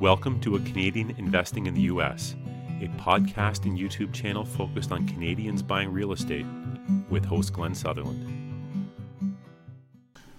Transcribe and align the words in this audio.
Welcome 0.00 0.40
to 0.40 0.56
A 0.56 0.60
Canadian 0.60 1.14
Investing 1.18 1.66
in 1.66 1.74
the 1.74 1.82
U.S., 1.82 2.34
a 2.80 2.88
podcast 2.98 3.66
and 3.66 3.78
YouTube 3.78 4.14
channel 4.14 4.46
focused 4.46 4.92
on 4.92 5.06
Canadians 5.06 5.62
buying 5.62 5.92
real 5.92 6.12
estate 6.12 6.46
with 7.10 7.22
host 7.22 7.52
Glen 7.52 7.74
Sutherland. 7.74 8.96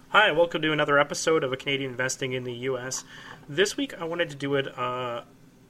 Hi, 0.10 0.32
welcome 0.32 0.63
to 0.63 0.74
another 0.74 0.97
episode 0.97 1.44
of 1.44 1.54
A 1.54 1.58
Canadian 1.58 1.92
Investing 1.92 2.34
in 2.34 2.44
the 2.44 2.54
U.S. 2.54 3.04
This 3.47 3.78
week 3.78 3.94
I 4.02 4.05
wanted 4.05 4.32
to 4.32 4.36
do 4.36 4.55
it 4.55 4.76
uh, 4.79 5.25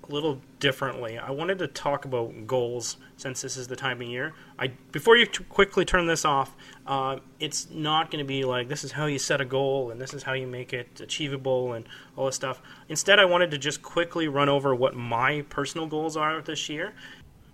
a 0.08 0.12
little 0.12 0.42
differently. 0.60 1.18
I 1.18 1.32
wanted 1.32 1.60
to 1.60 1.68
talk 1.68 2.06
about 2.06 2.48
goals 2.48 2.98
since 3.18 3.42
this 3.42 3.58
is 3.58 3.68
the 3.68 3.76
time 3.76 4.02
of 4.02 4.08
year. 4.08 4.34
I 4.58 4.68
before 4.92 5.18
you 5.18 5.26
t- 5.26 5.44
quickly 5.46 5.86
turn 5.86 6.08
this 6.08 6.26
off, 6.26 6.56
uh, 6.88 7.18
it's 7.40 7.70
not 7.70 8.12
going 8.12 8.24
to 8.24 8.28
be 8.28 8.44
like 8.44 8.68
this 8.68 8.84
is 8.84 8.92
how 8.92 9.06
you 9.06 9.20
set 9.20 9.42
a 9.42 9.46
goal 9.46 9.92
and 9.92 10.02
this 10.02 10.14
is 10.14 10.24
how 10.24 10.34
you 10.34 10.48
make 10.48 10.74
it 10.74 11.00
achievable 11.00 11.74
and 11.74 11.86
all 12.16 12.26
this 12.26 12.36
stuff. 12.36 12.62
Instead, 12.90 13.20
I 13.20 13.26
wanted 13.26 13.52
to 13.52 13.58
just 13.58 13.82
quickly 13.82 14.28
run 14.28 14.50
over 14.50 14.74
what 14.74 14.96
my 14.96 15.42
personal 15.50 15.88
goals 15.88 16.18
are 16.18 16.42
this 16.42 16.70
year. 16.70 16.94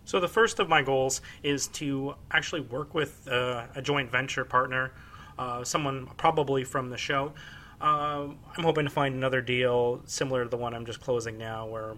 So 0.05 0.22
the 0.22 0.30
first 0.30 0.60
of 0.60 0.70
my 0.70 0.82
goals 0.82 1.22
is 1.44 1.68
to 1.68 2.16
actually 2.32 2.62
work 2.62 2.94
with 2.94 3.27
uh, 3.27 3.66
a 3.76 3.82
joint 3.82 4.10
venture 4.10 4.46
partner, 4.46 4.94
uh, 5.38 5.66
someone 5.66 6.08
probably 6.16 6.64
from 6.64 6.90
the 6.90 6.98
show. 6.98 7.34
Uh, 7.82 8.30
I'm 8.58 8.64
hoping 8.64 8.86
to 8.86 8.90
find 8.90 9.16
another 9.16 9.41
deal 9.41 10.02
similar 10.05 10.44
to 10.44 10.50
the 10.50 10.58
one 10.58 10.74
I'm 10.74 10.86
just 10.86 11.02
closing 11.02 11.38
now, 11.38 11.68
where 11.68 11.96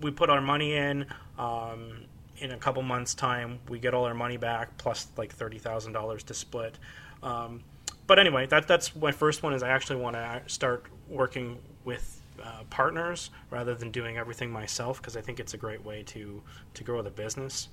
we 0.00 0.10
put 0.10 0.30
our 0.30 0.40
money 0.40 0.74
in. 0.74 1.06
Um, 1.38 2.04
in 2.38 2.50
a 2.50 2.56
couple 2.56 2.82
months' 2.82 3.14
time, 3.14 3.60
we 3.68 3.78
get 3.78 3.94
all 3.94 4.04
our 4.04 4.14
money 4.14 4.36
back 4.36 4.76
plus 4.76 5.08
like 5.16 5.32
thirty 5.32 5.58
thousand 5.58 5.92
dollars 5.92 6.22
to 6.24 6.34
split. 6.34 6.78
Um, 7.22 7.62
but 8.06 8.18
anyway, 8.18 8.46
that 8.46 8.66
that's 8.66 8.94
my 8.96 9.12
first 9.12 9.42
one. 9.42 9.54
Is 9.54 9.62
I 9.62 9.70
actually 9.70 10.00
want 10.00 10.16
to 10.16 10.42
start 10.46 10.86
working 11.08 11.58
with 11.84 12.20
uh, 12.42 12.64
partners 12.70 13.30
rather 13.50 13.74
than 13.74 13.90
doing 13.90 14.18
everything 14.18 14.50
myself 14.50 15.00
because 15.00 15.16
I 15.16 15.20
think 15.20 15.38
it's 15.38 15.54
a 15.54 15.56
great 15.56 15.84
way 15.84 16.02
to 16.04 16.42
to 16.74 16.84
grow 16.84 17.02
the 17.02 17.10
business. 17.10 17.68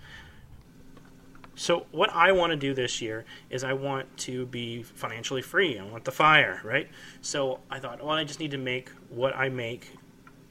So 1.55 1.85
what 1.91 2.09
I 2.13 2.31
want 2.31 2.51
to 2.51 2.55
do 2.55 2.73
this 2.73 3.01
year 3.01 3.25
is 3.49 3.63
I 3.63 3.73
want 3.73 4.17
to 4.19 4.45
be 4.45 4.83
financially 4.83 5.41
free. 5.41 5.77
I 5.77 5.83
want 5.83 6.05
the 6.05 6.11
fire, 6.11 6.61
right? 6.63 6.89
So 7.21 7.59
I 7.69 7.77
thought, 7.79 8.03
well, 8.03 8.15
I 8.15 8.23
just 8.23 8.39
need 8.39 8.51
to 8.51 8.57
make 8.57 8.89
what 9.09 9.35
I 9.35 9.49
make 9.49 9.91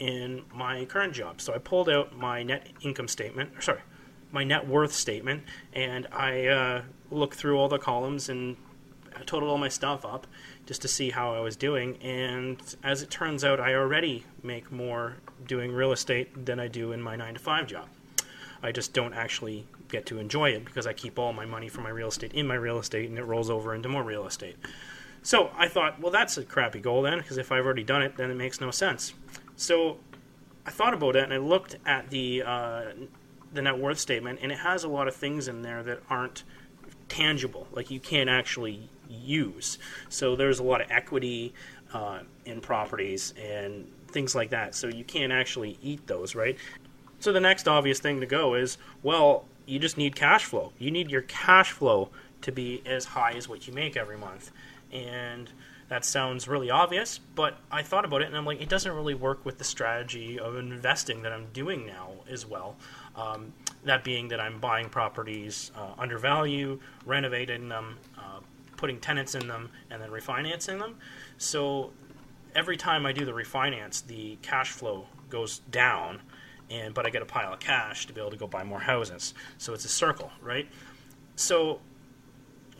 in 0.01 0.43
my 0.53 0.84
current 0.87 1.12
job. 1.12 1.41
So 1.41 1.55
I 1.55 1.59
pulled 1.59 1.89
out 1.89 2.17
my 2.17 2.43
net 2.43 2.67
income 2.81 3.06
statement, 3.06 3.56
or 3.56 3.61
sorry, 3.61 3.81
my 4.33 4.42
net 4.42 4.67
worth 4.67 4.92
statement, 4.92 5.45
and 5.73 6.09
I 6.11 6.47
uh, 6.47 6.83
looked 7.11 7.37
through 7.37 7.57
all 7.59 7.69
the 7.69 7.79
columns 7.79 8.29
and 8.29 8.57
totaled 9.27 9.51
all 9.51 9.59
my 9.59 9.69
stuff 9.69 10.05
up 10.05 10.27
just 10.67 10.83
to 10.83 10.89
see 10.89 11.11
how 11.11 11.34
I 11.34 11.41
was 11.41 11.57
doing. 11.57 11.97
And 11.98 12.59
as 12.83 13.03
it 13.03 13.11
turns 13.11 13.45
out, 13.45 13.61
I 13.61 13.75
already 13.75 14.25
make 14.42 14.73
more 14.73 15.17
doing 15.47 15.73
real 15.73 15.92
estate 15.92 16.47
than 16.47 16.59
I 16.59 16.69
do 16.69 16.92
in 16.92 17.03
my 17.03 17.17
nine 17.17 17.35
to 17.35 17.41
five 17.41 17.67
job. 17.67 17.89
I 18.62 18.73
just 18.73 18.92
don't 18.92 19.14
actually 19.14 19.67
get 19.89 20.07
to 20.07 20.19
enjoy 20.19 20.51
it 20.51 20.64
because 20.64 20.87
I 20.87 20.92
keep 20.92 21.19
all 21.19 21.33
my 21.33 21.45
money 21.45 21.69
from 21.69 21.85
my 21.85 21.91
real 21.91 22.09
estate 22.09 22.33
in 22.33 22.47
my 22.47 22.55
real 22.55 22.79
estate 22.79 23.09
and 23.09 23.19
it 23.19 23.25
rolls 23.25 23.51
over 23.51 23.75
into 23.75 23.89
more 23.89 24.05
real 24.05 24.27
estate. 24.27 24.57
So 25.23 25.51
I 25.57 25.69
thought, 25.69 26.01
well, 26.01 26.12
that's 26.12 26.39
a 26.39 26.45
crappy 26.45 26.81
goal 26.81 27.03
then, 27.03 27.19
because 27.19 27.37
if 27.37 27.53
I've 27.53 27.64
already 27.64 27.85
done 27.85 28.03
it, 28.03 28.17
then 28.17 28.31
it 28.31 28.37
makes 28.37 28.61
no 28.61 28.70
sense. 28.70 29.12
So 29.61 29.98
I 30.64 30.70
thought 30.70 30.94
about 30.94 31.16
it 31.16 31.25
and 31.25 31.34
I 31.34 31.36
looked 31.36 31.77
at 31.84 32.08
the 32.08 32.42
uh, 32.42 32.83
the 33.53 33.61
net 33.61 33.78
worth 33.78 33.98
statement, 33.98 34.39
and 34.42 34.50
it 34.50 34.58
has 34.58 34.84
a 34.84 34.89
lot 34.89 35.06
of 35.06 35.14
things 35.14 35.48
in 35.48 35.61
there 35.61 35.83
that 35.83 36.00
aren't 36.08 36.44
tangible, 37.08 37.67
like 37.72 37.91
you 37.91 38.00
can't 38.00 38.30
actually 38.30 38.89
use. 39.08 39.78
So 40.08 40.34
there's 40.34 40.61
a 40.61 40.62
lot 40.62 40.80
of 40.80 40.91
equity 40.91 41.52
uh, 41.92 42.20
in 42.47 42.61
properties 42.61 43.34
and 43.39 43.86
things 44.08 44.34
like 44.34 44.50
that. 44.50 44.75
So 44.75 44.86
you 44.86 45.05
can't 45.05 45.33
actually 45.33 45.77
eat 45.83 46.06
those, 46.06 46.34
right? 46.34 46.56
So 47.19 47.33
the 47.33 47.41
next 47.41 47.69
obvious 47.69 47.98
thing 47.98 48.20
to 48.20 48.27
go 48.27 48.55
is, 48.55 48.78
well, 49.02 49.45
you 49.67 49.78
just 49.78 49.98
need 49.98 50.17
cash 50.17 50.45
flow. 50.45 50.72
You 50.78 50.91
need 50.91 51.11
your 51.11 51.22
cash 51.22 51.72
flow 51.72 52.08
to 52.42 52.52
be 52.52 52.83
as 52.86 53.05
high 53.05 53.33
as 53.33 53.48
what 53.48 53.67
you 53.67 53.74
make 53.74 53.96
every 53.96 54.17
month. 54.17 54.52
And 54.92 55.51
that 55.90 56.05
sounds 56.05 56.46
really 56.46 56.70
obvious, 56.70 57.18
but 57.18 57.58
I 57.70 57.83
thought 57.83 58.05
about 58.05 58.23
it 58.23 58.28
and 58.28 58.36
I'm 58.36 58.46
like, 58.46 58.62
it 58.62 58.68
doesn't 58.68 58.92
really 58.92 59.14
work 59.14 59.45
with 59.45 59.58
the 59.58 59.64
strategy 59.64 60.39
of 60.39 60.56
investing 60.56 61.23
that 61.23 61.33
I'm 61.33 61.46
doing 61.52 61.84
now 61.84 62.12
as 62.30 62.46
well. 62.46 62.77
Um, 63.17 63.52
that 63.84 64.05
being 64.05 64.29
that 64.29 64.40
I'm 64.40 64.61
buying 64.61 64.89
properties 64.89 65.73
uh, 65.77 65.95
under 65.98 66.17
value, 66.17 66.79
renovating 67.05 67.68
them, 67.68 67.98
uh, 68.17 68.39
putting 68.77 69.00
tenants 69.00 69.34
in 69.34 69.48
them, 69.48 69.68
and 69.90 70.00
then 70.00 70.11
refinancing 70.11 70.79
them. 70.79 70.96
So 71.39 71.90
every 72.55 72.77
time 72.77 73.05
I 73.05 73.11
do 73.11 73.24
the 73.24 73.33
refinance, 73.33 74.06
the 74.06 74.39
cash 74.42 74.70
flow 74.70 75.06
goes 75.29 75.58
down, 75.73 76.20
and 76.70 76.95
but 76.95 77.05
I 77.05 77.11
get 77.11 77.23
a 77.23 77.27
pile 77.27 77.52
of 77.52 77.58
cash 77.58 78.06
to 78.06 78.12
be 78.12 78.20
able 78.20 78.30
to 78.30 78.36
go 78.36 78.46
buy 78.46 78.62
more 78.62 78.79
houses. 78.79 79.34
So 79.58 79.74
it's 79.74 79.84
a 79.84 79.89
circle, 79.89 80.30
right? 80.40 80.68
So 81.34 81.80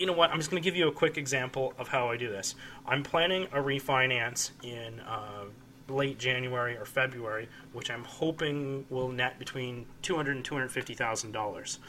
you 0.01 0.07
know 0.07 0.15
what? 0.15 0.31
I'm 0.31 0.39
just 0.39 0.51
going 0.51 0.63
to 0.63 0.67
give 0.67 0.77
you 0.77 0.89
a 0.89 0.93
quick 0.93 1.19
example 1.19 1.75
of 1.79 1.89
how 1.89 2.09
I 2.09 2.17
do 2.17 2.31
this. 2.31 2.55
I'm 2.87 3.03
planning 3.03 3.45
a 3.53 3.59
refinance 3.59 4.51
in 4.63 4.99
uh, 5.01 5.45
late 5.89 6.19
January 6.19 6.75
or 6.75 6.87
February, 6.87 7.51
which 7.75 7.91
I'm 7.91 8.05
hoping 8.05 8.87
will 8.89 9.11
net 9.11 9.39
between 9.39 9.85
two 10.01 10.17
hundred 10.17 10.37
and 10.37 10.45
two 10.45 10.55
hundred 10.55 10.73
fifty 10.73 10.95
thousand 10.95 11.33
dollars. 11.33 11.81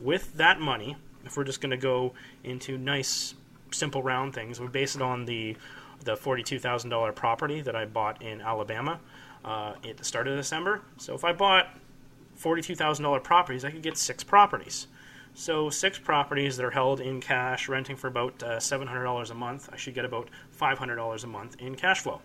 With 0.00 0.32
that 0.34 0.60
money, 0.60 0.96
if 1.24 1.36
we're 1.36 1.42
just 1.42 1.60
going 1.60 1.72
to 1.72 1.76
go 1.76 2.12
into 2.44 2.78
nice, 2.78 3.34
simple 3.72 4.00
round 4.00 4.32
things, 4.32 4.60
we 4.60 4.68
base 4.68 4.94
it 4.94 5.02
on 5.02 5.24
the 5.24 5.56
the 6.04 6.16
forty-two 6.16 6.60
thousand 6.60 6.90
dollar 6.90 7.10
property 7.10 7.62
that 7.62 7.74
I 7.74 7.84
bought 7.84 8.22
in 8.22 8.40
Alabama 8.40 9.00
uh, 9.44 9.72
at 9.84 9.96
the 9.96 10.04
start 10.04 10.28
of 10.28 10.36
December. 10.36 10.82
So 10.98 11.16
if 11.16 11.24
I 11.24 11.32
bought 11.32 11.66
forty-two 12.36 12.76
thousand 12.76 13.02
dollar 13.02 13.18
properties, 13.18 13.64
I 13.64 13.72
could 13.72 13.82
get 13.82 13.96
six 13.98 14.22
properties. 14.22 14.86
So 15.38 15.68
six 15.68 15.98
properties 15.98 16.56
that 16.56 16.64
are 16.64 16.70
held 16.70 16.98
in 16.98 17.20
cash, 17.20 17.68
renting 17.68 17.94
for 17.94 18.08
about 18.08 18.42
uh, 18.42 18.56
$700 18.56 19.30
a 19.30 19.34
month. 19.34 19.68
I 19.70 19.76
should 19.76 19.94
get 19.94 20.06
about 20.06 20.30
$500 20.58 21.24
a 21.24 21.26
month 21.26 21.56
in 21.60 21.74
cash 21.74 22.00
flow. 22.00 22.22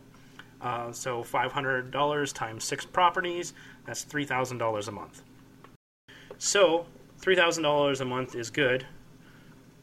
Uh, 0.61 0.93
so 0.93 1.21
$500 1.21 2.33
times 2.33 2.63
six 2.63 2.85
properties, 2.85 3.53
that's 3.85 4.05
$3,000 4.05 4.87
a 4.87 4.91
month. 4.91 5.23
So 6.37 6.85
$3,000 7.21 7.99
a 7.99 8.05
month 8.05 8.33
is 8.33 8.49
good, 8.49 8.85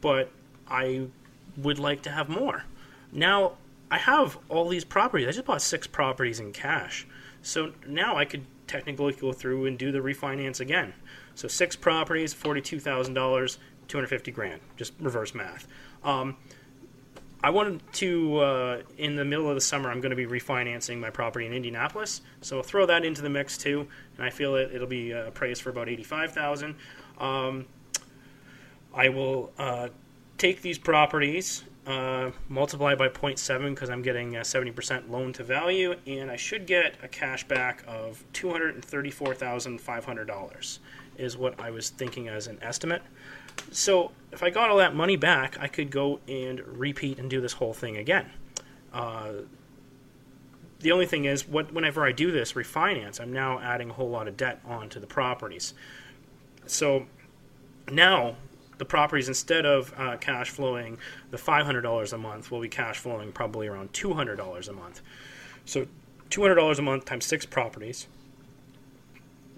but 0.00 0.30
I 0.66 1.08
would 1.58 1.78
like 1.78 2.00
to 2.02 2.10
have 2.10 2.30
more. 2.30 2.64
Now, 3.12 3.58
I 3.90 3.98
have 3.98 4.38
all 4.48 4.70
these 4.70 4.86
properties. 4.86 5.28
I 5.28 5.32
just 5.32 5.44
bought 5.44 5.60
six 5.60 5.86
properties 5.86 6.40
in 6.40 6.52
cash. 6.52 7.06
So 7.42 7.72
now 7.86 8.16
I 8.16 8.24
could 8.24 8.46
technically 8.68 9.12
go 9.14 9.32
through 9.32 9.66
and 9.66 9.78
do 9.78 9.90
the 9.90 9.98
refinance 9.98 10.60
again. 10.60 10.92
So 11.34 11.48
six 11.48 11.74
properties, 11.74 12.32
forty-two 12.34 12.78
thousand 12.78 13.14
dollars, 13.14 13.58
two 13.88 13.98
hundred 13.98 14.08
fifty 14.08 14.30
grand. 14.30 14.60
Just 14.76 14.92
reverse 15.00 15.34
math. 15.34 15.66
Um, 16.04 16.36
I 17.42 17.50
wanted 17.50 17.80
to 17.94 18.38
uh, 18.38 18.82
in 18.96 19.14
the 19.14 19.24
middle 19.24 19.48
of 19.48 19.54
the 19.54 19.60
summer. 19.60 19.90
I'm 19.90 20.00
going 20.00 20.10
to 20.10 20.16
be 20.16 20.26
refinancing 20.26 20.98
my 20.98 21.10
property 21.10 21.46
in 21.46 21.52
Indianapolis, 21.52 22.22
so 22.40 22.56
I'll 22.56 22.62
throw 22.64 22.84
that 22.86 23.04
into 23.04 23.22
the 23.22 23.30
mix 23.30 23.56
too. 23.56 23.86
And 24.16 24.26
I 24.26 24.30
feel 24.30 24.56
it, 24.56 24.74
it'll 24.74 24.88
be 24.88 25.14
uh, 25.14 25.26
appraised 25.26 25.62
for 25.62 25.70
about 25.70 25.88
eighty-five 25.88 26.32
thousand. 26.32 26.74
Um, 27.18 27.66
I 28.94 29.08
will 29.08 29.52
uh, 29.58 29.88
take 30.36 30.62
these 30.62 30.78
properties 30.78 31.64
uh, 31.88 32.30
multiply 32.50 32.94
by 32.94 33.08
0.7 33.08 33.70
because 33.70 33.88
I'm 33.88 34.02
getting 34.02 34.36
a 34.36 34.40
70% 34.40 35.08
loan 35.08 35.32
to 35.32 35.42
value, 35.42 35.94
and 36.06 36.30
I 36.30 36.36
should 36.36 36.66
get 36.66 36.96
a 37.02 37.08
cash 37.08 37.48
back 37.48 37.82
of 37.88 38.22
$234,500 38.34 40.78
is 41.16 41.38
what 41.38 41.58
I 41.58 41.70
was 41.70 41.88
thinking 41.88 42.28
as 42.28 42.46
an 42.46 42.58
estimate. 42.60 43.00
So 43.72 44.12
if 44.32 44.42
I 44.42 44.50
got 44.50 44.68
all 44.68 44.76
that 44.76 44.94
money 44.94 45.16
back, 45.16 45.56
I 45.58 45.66
could 45.66 45.90
go 45.90 46.20
and 46.28 46.60
repeat 46.60 47.18
and 47.18 47.30
do 47.30 47.40
this 47.40 47.54
whole 47.54 47.72
thing 47.72 47.96
again. 47.96 48.26
Uh, 48.92 49.30
the 50.80 50.92
only 50.92 51.06
thing 51.06 51.24
is, 51.24 51.48
what, 51.48 51.72
whenever 51.72 52.04
I 52.04 52.12
do 52.12 52.30
this 52.30 52.52
refinance, 52.52 53.18
I'm 53.18 53.32
now 53.32 53.60
adding 53.60 53.88
a 53.88 53.94
whole 53.94 54.10
lot 54.10 54.28
of 54.28 54.36
debt 54.36 54.60
onto 54.66 55.00
the 55.00 55.06
properties. 55.06 55.72
So 56.66 57.06
now 57.90 58.36
the 58.78 58.84
properties, 58.84 59.28
instead 59.28 59.66
of 59.66 59.92
uh, 59.96 60.16
cash 60.16 60.50
flowing 60.50 60.98
the 61.30 61.36
$500 61.36 62.12
a 62.12 62.18
month, 62.18 62.50
will 62.50 62.60
be 62.60 62.68
cash 62.68 62.98
flowing 62.98 63.32
probably 63.32 63.66
around 63.66 63.92
$200 63.92 64.68
a 64.68 64.72
month. 64.72 65.02
So 65.64 65.86
$200 66.30 66.78
a 66.78 66.82
month 66.82 67.04
times 67.04 67.26
six 67.26 67.44
properties 67.44 68.06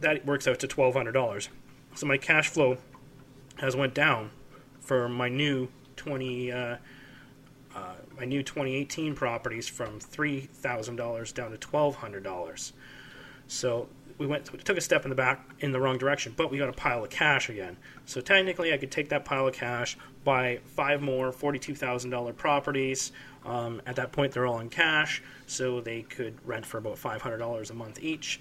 that 0.00 0.24
works 0.24 0.48
out 0.48 0.58
to 0.60 0.66
twelve 0.66 0.94
hundred 0.94 1.12
dollars. 1.12 1.48
So 1.94 2.06
my 2.06 2.16
cash 2.16 2.48
flow 2.48 2.78
has 3.58 3.76
went 3.76 3.94
down 3.94 4.30
for 4.80 5.08
my 5.08 5.28
new 5.28 5.68
twenty 5.96 6.50
uh, 6.50 6.76
uh, 7.74 7.94
my 8.18 8.24
new 8.24 8.42
2018 8.42 9.14
properties 9.14 9.68
from 9.68 10.00
three 10.00 10.40
thousand 10.40 10.96
dollars 10.96 11.32
down 11.32 11.50
to 11.50 11.58
twelve 11.58 11.96
hundred 11.96 12.24
dollars. 12.24 12.72
So 13.46 13.88
we 14.20 14.26
went 14.26 14.52
we 14.52 14.58
took 14.58 14.76
a 14.76 14.82
step 14.82 15.04
in 15.04 15.08
the 15.08 15.16
back 15.16 15.40
in 15.60 15.72
the 15.72 15.80
wrong 15.80 15.96
direction, 15.96 16.34
but 16.36 16.50
we 16.50 16.58
got 16.58 16.68
a 16.68 16.74
pile 16.74 17.02
of 17.02 17.08
cash 17.08 17.48
again. 17.48 17.78
So 18.04 18.20
technically, 18.20 18.72
I 18.74 18.76
could 18.76 18.90
take 18.90 19.08
that 19.08 19.24
pile 19.24 19.48
of 19.48 19.54
cash, 19.54 19.96
buy 20.24 20.60
five 20.66 21.00
more 21.00 21.32
forty-two 21.32 21.74
thousand 21.74 22.10
dollar 22.10 22.34
properties. 22.34 23.12
Um, 23.46 23.80
at 23.86 23.96
that 23.96 24.12
point, 24.12 24.32
they're 24.32 24.46
all 24.46 24.60
in 24.60 24.68
cash, 24.68 25.22
so 25.46 25.80
they 25.80 26.02
could 26.02 26.36
rent 26.46 26.66
for 26.66 26.76
about 26.76 26.98
five 26.98 27.22
hundred 27.22 27.38
dollars 27.38 27.70
a 27.70 27.74
month 27.74 27.98
each. 28.02 28.40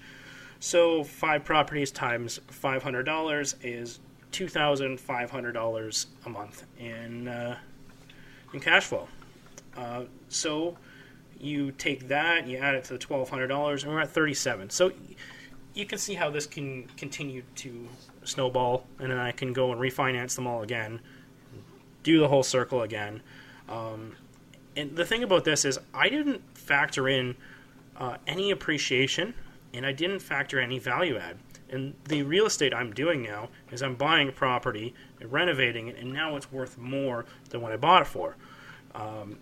So 0.60 1.02
five 1.02 1.44
properties 1.44 1.90
times 1.90 2.38
five 2.48 2.82
hundred 2.82 3.04
dollars 3.04 3.56
is 3.62 4.00
two 4.32 4.48
thousand 4.48 5.00
five 5.00 5.30
hundred 5.30 5.52
dollars 5.52 6.08
a 6.26 6.28
month 6.28 6.64
in 6.78 7.26
uh, 7.26 7.56
in 8.52 8.60
cash 8.60 8.84
flow. 8.84 9.08
Uh, 9.78 10.02
so 10.28 10.76
you 11.40 11.72
take 11.72 12.08
that, 12.08 12.46
you 12.46 12.58
add 12.58 12.74
it 12.74 12.84
to 12.84 12.92
the 12.92 12.98
twelve 12.98 13.30
hundred 13.30 13.46
dollars, 13.46 13.82
and 13.82 13.94
we're 13.94 14.00
at 14.00 14.10
thirty-seven. 14.10 14.68
So 14.68 14.92
you 15.74 15.86
can 15.86 15.98
see 15.98 16.14
how 16.14 16.30
this 16.30 16.46
can 16.46 16.84
continue 16.96 17.42
to 17.56 17.88
snowball, 18.24 18.86
and 18.98 19.10
then 19.10 19.18
I 19.18 19.32
can 19.32 19.52
go 19.52 19.72
and 19.72 19.80
refinance 19.80 20.34
them 20.34 20.46
all 20.46 20.62
again, 20.62 21.00
do 22.02 22.18
the 22.18 22.28
whole 22.28 22.42
circle 22.42 22.82
again. 22.82 23.22
Um, 23.68 24.16
and 24.76 24.96
the 24.96 25.04
thing 25.04 25.22
about 25.22 25.44
this 25.44 25.64
is, 25.64 25.78
I 25.94 26.08
didn't 26.08 26.42
factor 26.56 27.08
in 27.08 27.36
uh, 27.96 28.16
any 28.26 28.50
appreciation, 28.50 29.34
and 29.72 29.86
I 29.86 29.92
didn't 29.92 30.20
factor 30.20 30.58
any 30.58 30.78
value 30.78 31.16
add. 31.18 31.36
And 31.68 31.94
the 32.04 32.24
real 32.24 32.46
estate 32.46 32.74
I'm 32.74 32.92
doing 32.92 33.22
now 33.22 33.48
is 33.70 33.82
I'm 33.82 33.94
buying 33.94 34.28
a 34.28 34.32
property, 34.32 34.94
and 35.20 35.30
renovating 35.30 35.88
it, 35.88 35.96
and 35.96 36.12
now 36.12 36.34
it's 36.36 36.50
worth 36.50 36.78
more 36.78 37.26
than 37.50 37.60
what 37.60 37.72
I 37.72 37.76
bought 37.76 38.02
it 38.02 38.08
for. 38.08 38.36
Um, 38.94 39.38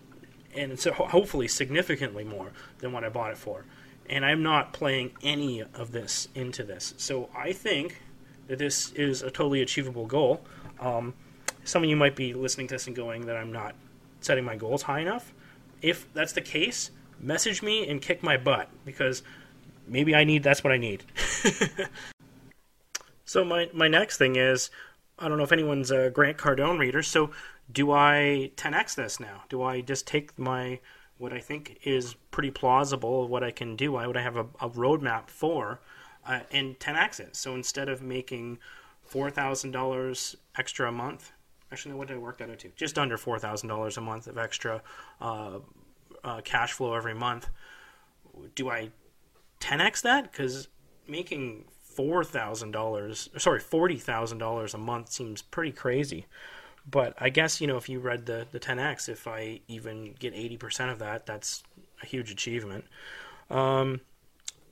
and 0.55 0.79
so 0.79 0.91
hopefully 0.91 1.47
significantly 1.47 2.23
more 2.23 2.51
than 2.79 2.91
what 2.91 3.03
I 3.03 3.09
bought 3.09 3.31
it 3.31 3.37
for 3.37 3.65
and 4.09 4.25
I'm 4.25 4.43
not 4.43 4.73
playing 4.73 5.11
any 5.21 5.61
of 5.61 5.91
this 5.91 6.27
into 6.35 6.63
this. 6.63 6.93
So 6.97 7.29
I 7.35 7.51
think 7.51 8.01
that 8.47 8.57
this 8.57 8.91
is 8.93 9.21
a 9.21 9.29
totally 9.29 9.61
achievable 9.61 10.05
goal. 10.05 10.41
Um, 10.79 11.13
some 11.63 11.83
of 11.83 11.89
you 11.89 11.95
might 11.95 12.15
be 12.15 12.33
listening 12.33 12.67
to 12.67 12.75
this 12.75 12.87
and 12.87 12.95
going 12.95 13.27
that 13.27 13.37
I'm 13.37 13.51
not 13.51 13.75
setting 14.21 14.43
my 14.43 14.55
goals 14.55 14.83
high 14.83 14.99
enough. 14.99 15.33
If 15.81 16.11
that's 16.13 16.33
the 16.33 16.41
case, 16.41 16.91
message 17.19 17.61
me 17.61 17.87
and 17.87 18.01
kick 18.01 18.23
my 18.23 18.37
butt 18.37 18.69
because 18.85 19.23
maybe 19.87 20.15
I 20.15 20.23
need 20.23 20.43
that's 20.43 20.63
what 20.63 20.73
I 20.73 20.77
need. 20.77 21.03
so 23.25 23.45
my 23.45 23.69
my 23.73 23.87
next 23.87 24.17
thing 24.17 24.35
is 24.35 24.71
I 25.17 25.27
don't 25.27 25.37
know 25.37 25.43
if 25.43 25.51
anyone's 25.51 25.91
a 25.91 26.09
Grant 26.09 26.37
Cardone 26.37 26.79
reader. 26.79 27.03
So 27.03 27.31
do 27.71 27.91
I 27.91 28.51
10x 28.55 28.95
this 28.95 29.19
now? 29.19 29.43
Do 29.49 29.61
I 29.61 29.81
just 29.81 30.07
take 30.07 30.37
my 30.39 30.79
what 31.19 31.33
I 31.33 31.39
think 31.39 31.79
is 31.83 32.15
pretty 32.31 32.49
plausible 32.49 33.27
what 33.27 33.43
I 33.43 33.51
can 33.51 33.75
do. 33.75 33.95
I 33.95 34.07
would 34.07 34.17
I 34.17 34.21
have 34.21 34.37
a, 34.37 34.47
a 34.59 34.69
roadmap 34.69 35.29
for 35.29 35.81
uh, 36.25 36.39
and 36.51 36.79
10x 36.79 37.19
it. 37.19 37.35
So 37.35 37.53
instead 37.53 37.89
of 37.89 38.01
making 38.01 38.57
four 39.03 39.29
thousand 39.29 39.71
dollars 39.71 40.35
extra 40.57 40.87
a 40.87 40.91
month, 40.91 41.31
actually, 41.71 41.93
what 41.95 42.07
did 42.07 42.15
I 42.15 42.19
work 42.19 42.37
that 42.39 42.49
out 42.49 42.59
to? 42.59 42.69
Just 42.75 42.97
under 42.97 43.17
four 43.17 43.37
thousand 43.37 43.69
dollars 43.69 43.97
a 43.97 44.01
month 44.01 44.27
of 44.27 44.37
extra 44.37 44.81
uh, 45.21 45.59
uh, 46.23 46.41
cash 46.41 46.71
flow 46.73 46.93
every 46.93 47.13
month. 47.13 47.49
Do 48.55 48.69
I 48.69 48.91
10x 49.59 50.01
that? 50.03 50.31
Because 50.31 50.69
making 51.07 51.65
four 51.81 52.23
thousand 52.23 52.71
dollars, 52.71 53.29
sorry, 53.37 53.59
forty 53.59 53.97
thousand 53.97 54.37
dollars 54.37 54.73
a 54.73 54.77
month 54.77 55.11
seems 55.11 55.41
pretty 55.41 55.73
crazy. 55.73 56.25
But 56.89 57.13
I 57.19 57.29
guess 57.29 57.61
you 57.61 57.67
know 57.67 57.77
if 57.77 57.89
you 57.89 57.99
read 57.99 58.25
the 58.25 58.47
the 58.51 58.59
10x, 58.59 59.09
if 59.09 59.27
I 59.27 59.61
even 59.67 60.15
get 60.19 60.33
80% 60.33 60.91
of 60.91 60.99
that, 60.99 61.25
that's 61.25 61.63
a 62.01 62.05
huge 62.05 62.31
achievement. 62.31 62.85
Um, 63.49 64.01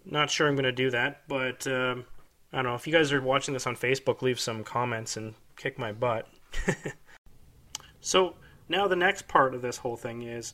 not 0.06 0.30
sure 0.30 0.48
I'm 0.48 0.56
going 0.56 0.64
to 0.64 0.72
do 0.72 0.90
that, 0.92 1.28
but 1.28 1.68
um, 1.68 2.06
I 2.52 2.58
don't 2.58 2.66
know. 2.66 2.76
If 2.76 2.88
you 2.88 2.94
guys 2.94 3.12
are 3.12 3.22
watching 3.22 3.54
this 3.54 3.68
on 3.68 3.76
Facebook, 3.76 4.22
leave 4.22 4.40
some 4.40 4.64
comments 4.64 5.18
and 5.18 5.34
kick 5.56 5.78
my 5.78 5.92
butt. 5.92 6.28
so 8.02 8.36
now 8.70 8.88
the 8.88 8.96
next 8.96 9.28
part 9.28 9.54
of 9.54 9.62
this 9.62 9.78
whole 9.78 9.98
thing 9.98 10.24
is 10.24 10.54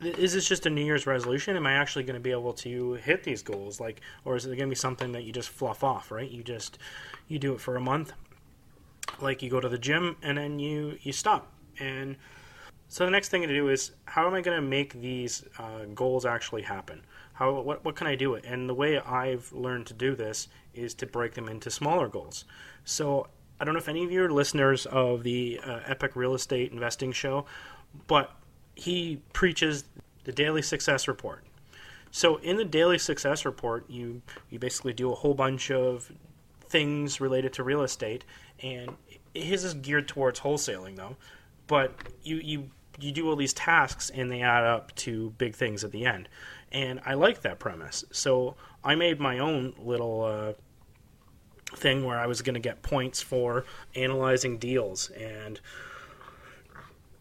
is 0.00 0.34
this 0.34 0.46
just 0.46 0.66
a 0.66 0.70
New 0.70 0.84
Year's 0.84 1.06
resolution? 1.06 1.56
Am 1.56 1.66
I 1.66 1.74
actually 1.74 2.04
going 2.04 2.14
to 2.14 2.20
be 2.20 2.30
able 2.30 2.52
to 2.54 2.94
hit 2.94 3.22
these 3.22 3.42
goals? 3.42 3.80
Like, 3.80 4.00
or 4.24 4.36
is 4.36 4.44
it 4.44 4.48
going 4.48 4.58
to 4.60 4.66
be 4.66 4.74
something 4.74 5.12
that 5.12 5.24
you 5.24 5.32
just 5.32 5.48
fluff 5.48 5.84
off? 5.84 6.10
Right? 6.10 6.30
You 6.30 6.42
just 6.42 6.78
you 7.28 7.38
do 7.38 7.54
it 7.54 7.60
for 7.60 7.76
a 7.76 7.80
month, 7.80 8.12
like 9.20 9.42
you 9.42 9.50
go 9.50 9.60
to 9.60 9.68
the 9.68 9.78
gym 9.78 10.16
and 10.22 10.38
then 10.38 10.58
you 10.58 10.98
you 11.02 11.12
stop. 11.12 11.52
And 11.78 12.16
so 12.88 13.04
the 13.04 13.10
next 13.10 13.28
thing 13.28 13.42
to 13.42 13.48
do 13.48 13.68
is 13.68 13.92
how 14.04 14.26
am 14.26 14.34
i 14.34 14.40
going 14.40 14.56
to 14.56 14.66
make 14.66 15.00
these 15.00 15.44
uh, 15.58 15.84
goals 15.94 16.24
actually 16.24 16.62
happen? 16.62 17.02
How 17.32 17.60
what, 17.60 17.84
what 17.84 17.96
can 17.96 18.06
i 18.06 18.14
do? 18.14 18.34
It 18.34 18.44
and 18.44 18.68
the 18.68 18.74
way 18.74 18.98
i've 19.00 19.52
learned 19.52 19.86
to 19.86 19.94
do 19.94 20.14
this 20.14 20.48
is 20.74 20.94
to 20.94 21.06
break 21.06 21.34
them 21.34 21.48
into 21.48 21.70
smaller 21.70 22.08
goals. 22.08 22.44
So 22.84 23.28
i 23.60 23.64
don't 23.64 23.74
know 23.74 23.80
if 23.80 23.88
any 23.88 24.04
of 24.04 24.12
you 24.12 24.22
are 24.24 24.30
listeners 24.30 24.86
of 24.86 25.22
the 25.22 25.60
uh, 25.64 25.80
epic 25.86 26.16
real 26.16 26.34
estate 26.34 26.72
investing 26.72 27.12
show 27.12 27.46
but 28.06 28.32
he 28.74 29.20
preaches 29.32 29.84
the 30.24 30.32
daily 30.32 30.62
success 30.62 31.06
report. 31.06 31.44
So 32.10 32.36
in 32.36 32.56
the 32.56 32.64
daily 32.64 32.98
success 32.98 33.44
report 33.44 33.88
you 33.88 34.22
you 34.50 34.58
basically 34.58 34.92
do 34.92 35.10
a 35.10 35.14
whole 35.14 35.34
bunch 35.34 35.70
of 35.70 36.12
things 36.74 37.20
related 37.20 37.52
to 37.52 37.62
real 37.62 37.82
estate 37.82 38.24
and 38.60 38.96
his 39.32 39.62
is 39.62 39.74
geared 39.74 40.08
towards 40.08 40.40
wholesaling 40.40 40.96
though, 40.96 41.14
but 41.68 41.94
you 42.24 42.38
you 42.38 42.70
you 42.98 43.12
do 43.12 43.28
all 43.28 43.36
these 43.36 43.52
tasks 43.52 44.10
and 44.10 44.28
they 44.28 44.42
add 44.42 44.64
up 44.64 44.92
to 44.96 45.30
big 45.38 45.54
things 45.54 45.84
at 45.84 45.92
the 45.92 46.04
end, 46.04 46.28
and 46.72 47.00
I 47.06 47.14
like 47.14 47.42
that 47.42 47.60
premise. 47.60 48.04
So 48.10 48.56
I 48.82 48.96
made 48.96 49.20
my 49.20 49.38
own 49.38 49.74
little 49.78 50.24
uh, 50.24 50.52
thing 51.76 52.04
where 52.04 52.18
I 52.18 52.26
was 52.26 52.42
going 52.42 52.54
to 52.54 52.60
get 52.60 52.82
points 52.82 53.22
for 53.22 53.64
analyzing 53.94 54.58
deals 54.58 55.10
and 55.10 55.60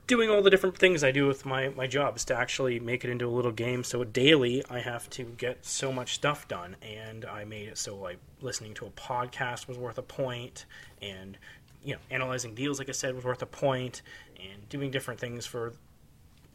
doing 0.05 0.29
all 0.29 0.41
the 0.41 0.49
different 0.49 0.77
things 0.77 1.03
I 1.03 1.11
do 1.11 1.27
with 1.27 1.45
my, 1.45 1.69
my 1.69 1.87
jobs 1.87 2.25
to 2.25 2.35
actually 2.35 2.79
make 2.79 3.03
it 3.03 3.09
into 3.09 3.27
a 3.27 3.31
little 3.31 3.51
game. 3.51 3.83
So 3.83 4.03
daily, 4.03 4.63
I 4.69 4.79
have 4.79 5.09
to 5.11 5.23
get 5.23 5.65
so 5.65 5.91
much 5.91 6.15
stuff 6.15 6.47
done, 6.47 6.75
and 6.81 7.25
I 7.25 7.45
made 7.45 7.69
it 7.69 7.77
so 7.77 7.95
like 7.95 8.17
listening 8.41 8.73
to 8.75 8.85
a 8.85 8.89
podcast 8.91 9.67
was 9.67 9.77
worth 9.77 9.97
a 9.97 10.03
point, 10.03 10.65
and 11.01 11.37
you 11.83 11.93
know 11.93 11.99
analyzing 12.11 12.53
deals, 12.53 12.79
like 12.79 12.89
I 12.89 12.93
said, 12.93 13.15
was 13.15 13.23
worth 13.23 13.41
a 13.41 13.47
point, 13.47 14.01
and 14.37 14.67
doing 14.69 14.91
different 14.91 15.19
things 15.19 15.45
for 15.45 15.73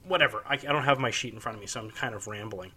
whatever. 0.05 0.43
I, 0.47 0.55
I 0.55 0.56
don't 0.56 0.85
have 0.85 0.99
my 0.99 1.11
sheet 1.11 1.33
in 1.33 1.41
front 1.41 1.56
of 1.56 1.61
me, 1.61 1.67
so 1.67 1.81
I'm 1.81 1.91
kind 1.91 2.15
of 2.15 2.27
rambling. 2.27 2.73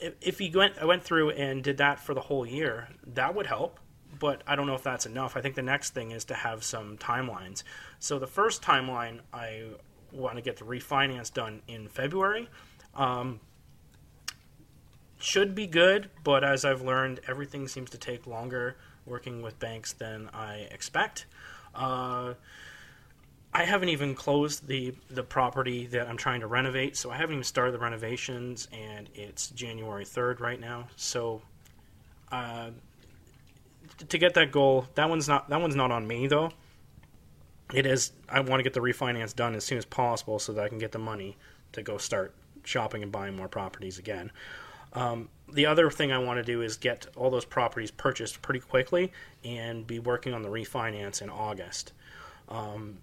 If, 0.00 0.14
if 0.20 0.40
you 0.40 0.50
went, 0.56 0.78
I 0.80 0.84
went 0.84 1.04
through 1.04 1.30
and 1.30 1.62
did 1.62 1.78
that 1.78 2.00
for 2.00 2.14
the 2.14 2.20
whole 2.20 2.46
year, 2.46 2.88
that 3.14 3.34
would 3.34 3.46
help 3.46 3.78
but 4.18 4.42
I 4.46 4.56
don't 4.56 4.66
know 4.66 4.74
if 4.74 4.82
that's 4.82 5.06
enough. 5.06 5.36
I 5.36 5.40
think 5.40 5.54
the 5.54 5.62
next 5.62 5.94
thing 5.94 6.10
is 6.10 6.26
to 6.26 6.34
have 6.34 6.62
some 6.62 6.98
timelines. 6.98 7.62
So 7.98 8.18
the 8.18 8.26
first 8.26 8.62
timeline 8.62 9.20
I 9.32 9.62
want 10.12 10.36
to 10.36 10.42
get 10.42 10.56
the 10.56 10.64
refinance 10.64 11.32
done 11.32 11.62
in 11.68 11.88
February. 11.88 12.48
Um, 12.94 13.40
should 15.18 15.54
be 15.54 15.66
good, 15.66 16.10
but 16.24 16.44
as 16.44 16.64
I've 16.64 16.82
learned, 16.82 17.20
everything 17.28 17.68
seems 17.68 17.90
to 17.90 17.98
take 17.98 18.26
longer 18.26 18.76
working 19.06 19.42
with 19.42 19.58
banks 19.58 19.92
than 19.92 20.28
I 20.34 20.68
expect. 20.70 21.26
Uh, 21.74 22.34
I 23.54 23.64
haven't 23.64 23.90
even 23.90 24.14
closed 24.14 24.66
the 24.66 24.94
the 25.10 25.22
property 25.22 25.86
that 25.86 26.08
I'm 26.08 26.16
trying 26.16 26.40
to 26.40 26.46
renovate, 26.46 26.96
so 26.96 27.10
I 27.10 27.16
haven't 27.16 27.34
even 27.34 27.44
started 27.44 27.72
the 27.72 27.78
renovations, 27.78 28.66
and 28.72 29.08
it's 29.14 29.50
January 29.50 30.04
3rd 30.04 30.40
right 30.40 30.58
now. 30.58 30.88
So, 30.96 31.42
uh, 32.30 32.70
to 34.08 34.18
get 34.18 34.34
that 34.34 34.52
goal, 34.52 34.86
that 34.94 35.08
one's 35.08 35.28
not 35.28 35.48
that 35.50 35.60
one's 35.60 35.76
not 35.76 35.90
on 35.90 36.06
me 36.06 36.26
though 36.26 36.52
it 37.72 37.86
is 37.86 38.12
I 38.28 38.40
want 38.40 38.60
to 38.60 38.62
get 38.62 38.74
the 38.74 38.80
refinance 38.80 39.34
done 39.34 39.54
as 39.54 39.64
soon 39.64 39.78
as 39.78 39.84
possible 39.84 40.38
so 40.38 40.52
that 40.52 40.64
I 40.64 40.68
can 40.68 40.78
get 40.78 40.92
the 40.92 40.98
money 40.98 41.36
to 41.72 41.82
go 41.82 41.98
start 41.98 42.34
shopping 42.64 43.02
and 43.02 43.10
buying 43.10 43.34
more 43.34 43.48
properties 43.48 43.98
again. 43.98 44.30
Um, 44.92 45.28
the 45.50 45.66
other 45.66 45.90
thing 45.90 46.12
I 46.12 46.18
want 46.18 46.38
to 46.38 46.42
do 46.42 46.62
is 46.62 46.76
get 46.76 47.06
all 47.16 47.30
those 47.30 47.44
properties 47.44 47.90
purchased 47.90 48.42
pretty 48.42 48.60
quickly 48.60 49.12
and 49.44 49.86
be 49.86 49.98
working 49.98 50.34
on 50.34 50.42
the 50.42 50.48
refinance 50.48 51.22
in 51.22 51.30
August. 51.30 51.92
Um, 52.48 52.98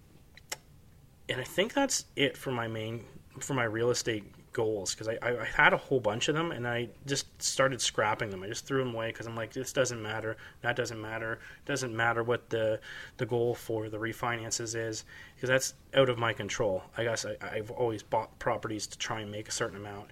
and 1.28 1.42
I 1.42 1.44
think 1.44 1.74
that's 1.74 2.06
it 2.16 2.38
for 2.38 2.52
my 2.52 2.68
main 2.68 3.06
for 3.40 3.54
my 3.54 3.64
real 3.64 3.90
estate 3.90 4.24
goals 4.54 4.94
because 4.94 5.08
I, 5.08 5.18
I, 5.22 5.46
had 5.46 5.74
a 5.74 5.78
whole 5.78 6.00
bunch 6.00 6.28
of 6.28 6.36
them 6.36 6.52
and 6.52 6.68
I 6.68 6.90
just 7.06 7.42
started 7.42 7.82
scrapping 7.82 8.30
them. 8.30 8.44
I 8.44 8.48
just 8.48 8.66
threw 8.66 8.84
them 8.84 8.94
away 8.94 9.08
because 9.08 9.28
I'm 9.28 9.36
like, 9.36 9.54
this 9.54 9.72
doesn't 9.72 10.02
matter. 10.02 10.38
That 10.62 10.76
doesn't 10.76 11.00
matter. 11.00 11.34
It 11.34 11.66
doesn't 11.66 11.96
matter 11.96 12.24
what 12.24 12.50
the 12.50 12.80
the 13.18 13.26
goal 13.26 13.56
for 13.56 13.90
the 13.90 13.98
refinances 13.98 14.76
is 14.76 15.06
because 15.36 15.50
that's 15.50 15.74
out 15.94 16.10
of 16.10 16.18
my 16.18 16.34
control. 16.34 16.84
I 16.98 17.04
guess 17.04 17.26
I, 17.26 17.36
I've 17.42 17.72
always 17.72 18.04
bought 18.04 18.38
properties 18.40 18.88
to 18.88 18.98
try 18.98 19.22
and 19.22 19.32
make 19.32 19.48
a 19.48 19.52
certain 19.52 19.78
amount, 19.78 20.10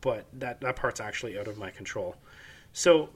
but 0.00 0.26
that 0.34 0.60
that 0.60 0.76
part's 0.76 1.00
actually 1.00 1.38
out 1.38 1.48
of 1.48 1.56
my 1.58 1.70
control. 1.70 2.16
So 2.72 3.08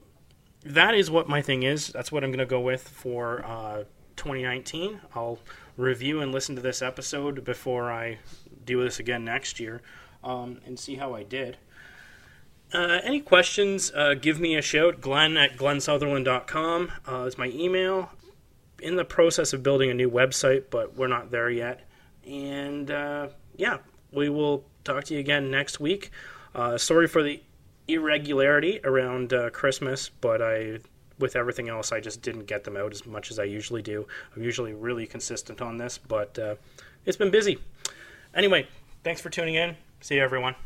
that 0.64 0.94
is 0.94 1.10
what 1.10 1.28
my 1.28 1.42
thing 1.42 1.64
is. 1.64 1.88
That's 1.88 2.10
what 2.10 2.24
I'm 2.24 2.30
going 2.30 2.38
to 2.38 2.46
go 2.46 2.60
with 2.60 2.88
for 2.88 3.44
uh, 3.44 3.84
2019. 4.16 5.00
I'll 5.14 5.38
review 5.76 6.20
and 6.20 6.32
listen 6.32 6.54
to 6.56 6.62
this 6.62 6.82
episode 6.82 7.44
before 7.44 7.90
I 7.90 8.18
do 8.64 8.82
this 8.82 8.98
again 8.98 9.24
next 9.24 9.58
year 9.58 9.82
um, 10.24 10.60
and 10.66 10.78
see 10.78 10.96
how 10.96 11.14
I 11.14 11.22
did. 11.22 11.56
Uh, 12.72 13.00
any 13.02 13.20
questions, 13.20 13.92
uh, 13.94 14.14
give 14.14 14.40
me 14.40 14.56
a 14.56 14.62
shout. 14.62 15.00
Glen 15.00 15.36
at 15.36 15.56
glensutherland.com 15.56 16.92
uh, 17.06 17.24
is 17.24 17.36
my 17.36 17.48
email. 17.48 18.10
In 18.80 18.96
the 18.96 19.04
process 19.04 19.52
of 19.52 19.62
building 19.62 19.90
a 19.90 19.94
new 19.94 20.10
website, 20.10 20.64
but 20.70 20.96
we're 20.96 21.06
not 21.06 21.30
there 21.30 21.50
yet. 21.50 21.86
And 22.26 22.90
uh, 22.90 23.28
yeah, 23.56 23.78
we 24.10 24.28
will 24.28 24.64
talk 24.84 25.04
to 25.04 25.14
you 25.14 25.20
again 25.20 25.50
next 25.50 25.78
week. 25.80 26.10
Uh, 26.54 26.78
sorry 26.78 27.06
for 27.06 27.22
the 27.22 27.40
irregularity 27.88 28.80
around 28.84 29.32
uh, 29.32 29.50
Christmas, 29.50 30.08
but 30.08 30.40
I, 30.42 30.78
with 31.18 31.36
everything 31.36 31.68
else, 31.68 31.92
I 31.92 32.00
just 32.00 32.22
didn't 32.22 32.46
get 32.46 32.64
them 32.64 32.76
out 32.76 32.92
as 32.92 33.06
much 33.06 33.30
as 33.30 33.38
I 33.38 33.44
usually 33.44 33.82
do. 33.82 34.06
I'm 34.34 34.42
usually 34.42 34.72
really 34.72 35.06
consistent 35.06 35.60
on 35.60 35.76
this, 35.76 35.98
but 35.98 36.38
uh, 36.38 36.56
it's 37.04 37.16
been 37.16 37.30
busy. 37.30 37.58
Anyway, 38.34 38.66
thanks 39.04 39.20
for 39.20 39.30
tuning 39.30 39.54
in. 39.54 39.76
See 40.02 40.16
you, 40.16 40.22
everyone. 40.22 40.56